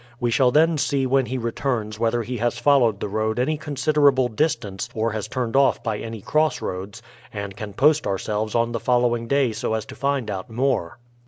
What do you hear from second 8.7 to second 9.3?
the following